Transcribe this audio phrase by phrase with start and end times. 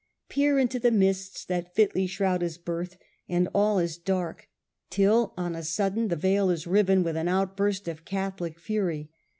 [0.29, 2.97] Peer into the mists that fitly shroud his birth
[3.29, 4.47] and all is dark,
[4.89, 9.11] till on a sudden the veil is riven with an outburst of Catholic fury.